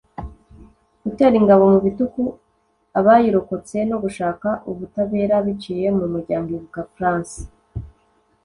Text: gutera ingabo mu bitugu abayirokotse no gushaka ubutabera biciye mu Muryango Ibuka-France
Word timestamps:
gutera 1.03 1.35
ingabo 1.41 1.63
mu 1.73 1.79
bitugu 1.85 2.21
abayirokotse 2.99 3.77
no 3.89 3.97
gushaka 4.03 4.47
ubutabera 4.69 5.35
biciye 5.45 5.87
mu 5.97 6.05
Muryango 6.13 6.49
Ibuka-France 6.57 7.37